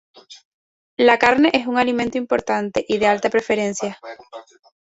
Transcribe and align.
La 0.97 1.19
carne 1.19 1.51
es 1.53 1.67
un 1.67 1.77
alimento 1.77 2.17
importante 2.17 2.83
y 2.87 2.97
de 2.97 3.05
alta 3.05 3.29
preferencia. 3.29 3.99